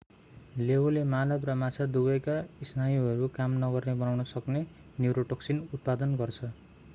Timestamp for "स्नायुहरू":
2.69-3.27